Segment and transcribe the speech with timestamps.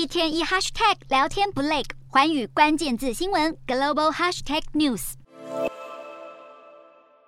[0.00, 5.12] 一天一 hashtag 聊天不累，环宇关键字新闻 global hashtag news。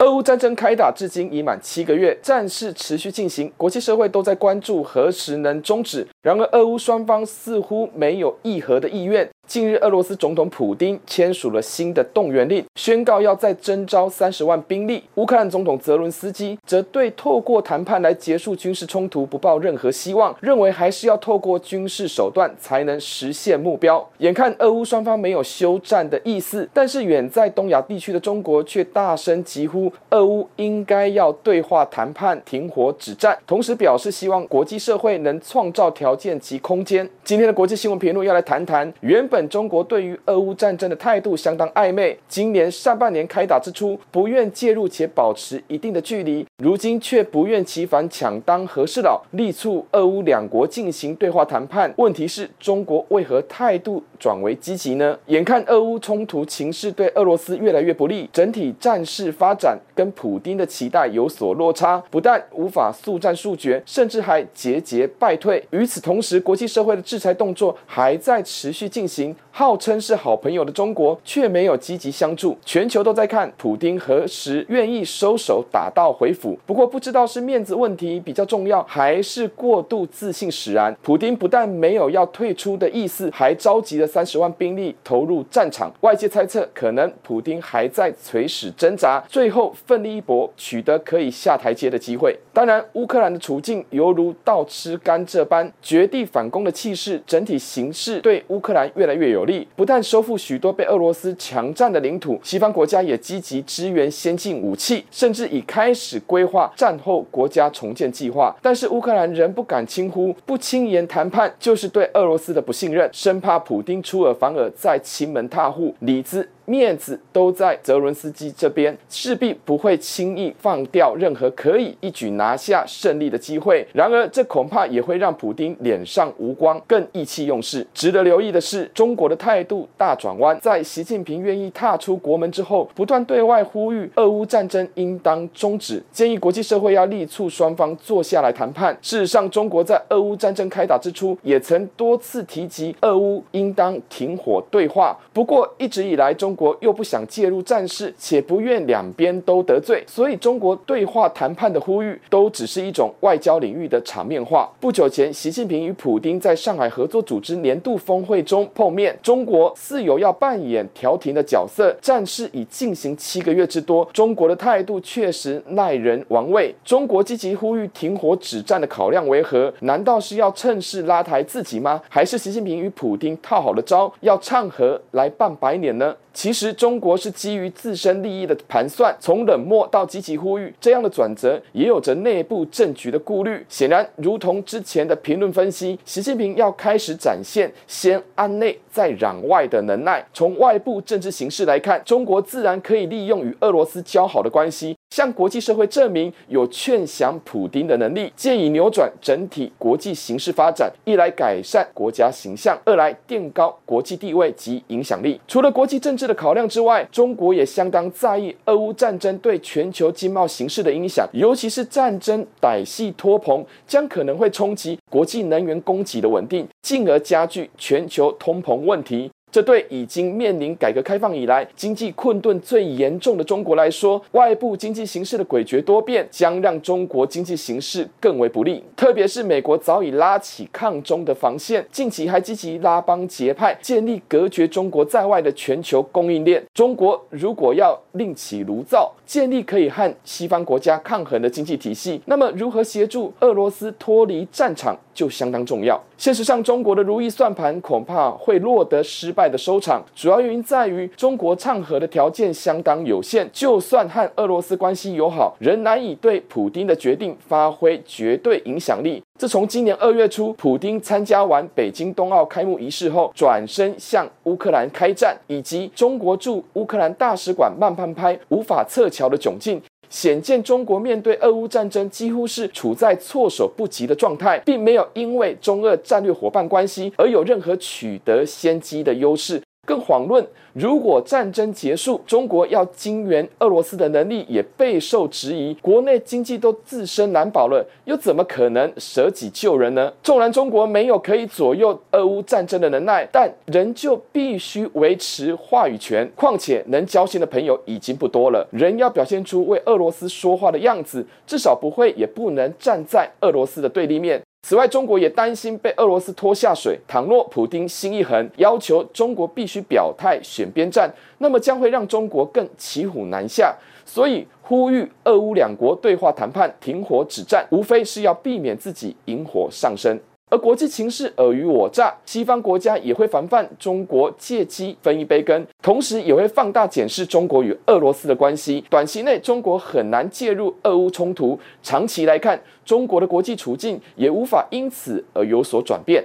[0.00, 6.08] 俄乌战争开打至今已满七个月，战事持续进行，国际社会都在关注何时能终止。
[6.26, 9.30] 然而，俄乌双方似乎没有议和的意愿。
[9.46, 15.04] 近日，俄罗斯总统普丁签署了新的动员令，宣告要再征召三十万兵力。
[15.14, 24.04] 乌克兰总统泽伦斯基则对透过谈判来结束军事冲突不抱任何希望，认为还是要透过军事手段才能实现目标。
[24.18, 37.08] 眼看俄乌双方没有休战的意思，但是远在东亚地区的中国却大声疾呼，俄乌应该要对话谈判、停火止战，同时表示希望国际社会能创造条件及空间。
[37.22, 39.36] 今天的国际新闻评论要来谈谈原本。
[39.36, 51.92] 本中国对于俄乌战争的态度相当暧昧，今年上半年开打之初不愿介入且保持一定的距离，如今却不厌其烦抢当和事佬，力促俄乌两国进行对话谈判。
[51.98, 55.18] 问题是中国为何态度转为积极呢？
[55.26, 65.64] 眼看俄乌冲突情势对俄罗斯越来越不利，整体战事发展跟普丁的期待有所落差，不但无法速战速决，甚至还节节败退。
[65.70, 69.34] 与此同时，国际社会的制裁动作还在持续进行。
[69.58, 76.58] 号称是好朋友的中国却没有积极相助，全球都在看普丁何时愿意收手，打道回府。
[76.66, 80.94] 不过不知道是面子问题比较重要，还是过度自信使然。
[81.00, 85.90] 普丁不但没有要退出的意思，还召集了三十万兵力投入战场。
[86.02, 92.38] 外界猜测，可能普丁还在垂死挣扎，最后奋力一搏，取得可以下台阶的机会。
[92.52, 99.66] 当然，乌克兰的处境犹如倒吃甘蔗般，绝地反攻的气势，整体形势对乌克兰越来越有利。
[99.74, 108.54] 不但收复许多被俄罗斯强占的领土，西方国家也积极支援先进武器，甚至已开始规划战后国家重建计划。
[108.60, 116.46] 但是乌克兰仍不敢轻忽，不轻言谈判，就是对俄罗斯的不信任，生怕普丁出尔反尔，再欺门踏户，里兹。
[116.66, 123.86] 面子都在泽伦斯基这边，势必不会轻易放掉任何可以一举拿下胜利的机会。
[123.92, 127.86] 然而，这恐怕也会让普丁脸上无光，更意气用事。
[127.94, 138.92] 值得留意的是，中国的态度大转弯，在习近平愿意踏出国门之后，不断对外呼吁俄乌战争应当终止，建议国际社会要力促双方坐下来谈判。
[139.00, 145.16] 事实上，中国在俄乌战争开打之初，也曾多次提及俄乌应当停火对话。
[145.32, 154.68] 不过，一直以来中国又不想介入战事，且不愿两边都得罪，所以中国对话谈判的呼吁都只是一种外交领域的场面话。
[154.80, 161.94] 不久前，习近平与普丁在上海合作组织年度峰会中碰面，中国似有要扮演调停的角色。
[162.00, 166.74] 战事已进行七个月之多，中国的态度确实耐人玩味。
[166.82, 169.72] 中国积极呼吁停火止战的考量为何？
[169.80, 172.00] 难道是要趁势拉抬自己吗？
[172.08, 176.16] 还是习近平与普丁套好了招，要唱和来扮白脸呢？
[176.46, 183.66] 其实中国是基于自身利益的盘算，从冷漠到积极呼吁，这样的转折也有着内部政局的顾虑。
[183.68, 190.24] 显然，如同之前的评论分析，习近平要开始展现先安内再攘外的能耐。
[190.32, 194.96] 从外部政治形势来看，中国自然可以利用与俄罗斯交好的关系。
[195.10, 205.40] 向国际社会证明有劝降普丁的能力，借以扭转整体国际形势发展，一来改善国家形象，二来垫高国际地位及影响力。
[205.48, 219.30] 除了国际政治的考量之外，中国也相当在意俄乌战争对全球经贸形势的影响，尤其是战争歹戏拖棚，将可能会冲击国际能源供给的稳定，进而加剧全球通膨问题。
[219.56, 228.84] 这对已经面临改革开放以来经济困顿最严重的中国来说，外部经济形势的诡谲多变，将让中国经济形势更为不利。
[228.94, 236.62] 特别是美国早已拉起抗中的防线，近期还积极拉帮结派，建立隔绝中国在外的全球供应链。
[236.74, 245.98] 中国如果要另起炉灶，建立可以和西方国家抗衡的经济体系，那么如何协助俄罗斯脱离战场就相当重要。
[246.18, 250.02] 现实上，中国的如意算盘恐怕会落得失败的收场。
[250.14, 259.22] 主要原因在于中国唱和的条件相当有限，就算和俄罗斯关系友好，仍难以对普丁的决定发挥绝对影响力。
[259.38, 269.80] 自从今年二月初，普丁参加完北京冬奥开幕仪式后，转身向乌克兰开战，以及中国驻乌克兰大使馆慢半拍、无法撤侨的窘境。
[270.08, 280.44] 显见中国面对俄乌战争几乎是处在措手不及的状态，并没有因为中俄战略伙伴关系而有任何取得先机的优势，更遑论，
[280.74, 290.12] 如果战争结束，中国要经援俄罗斯的能力也备受质疑，国内经济都自身难保了，又怎么可能舍己救人呢？
[290.22, 296.28] 纵然中国没有可以左右俄乌战争的能耐，但仍旧必须维持话语权。
[296.34, 304.42] 况且能交心的朋友已经不多了，人要表现出为俄罗斯说话的样子，至少不会也不能站在俄罗斯的对立面。
[304.68, 306.98] 此外，中国也担心被俄罗斯拖下水。
[307.06, 311.08] 倘若普京心一横，要求中国必须表态选边站，
[311.38, 313.72] 那么将会让中国更骑虎难下。
[314.04, 320.20] 所以，呼吁俄乌两国对话谈判、停火止战，无非是要避免自己引火上身。
[320.48, 328.84] 而国际情势尔虞我诈，西方国家也会防范中国借机分一杯羹，同时也会放大检视中国与俄罗斯的关系。
[328.88, 336.24] 短期内，中国很难介入俄乌冲突；长期来看，中国的国际处境也无法因此而有所转变。